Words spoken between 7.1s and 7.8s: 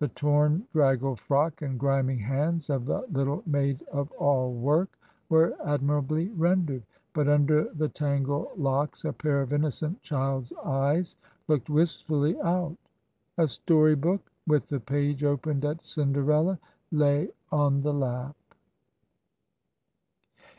but under